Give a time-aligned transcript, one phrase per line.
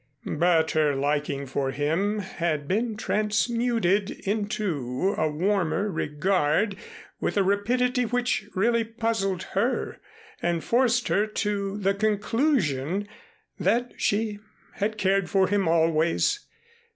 [0.25, 6.75] But her liking for him had been transmuted into a warmer regard
[7.19, 10.01] with a rapidity which really puzzled her
[10.41, 13.07] and forced her to the conclusion
[13.59, 14.39] that she
[14.77, 16.47] had cared for him always.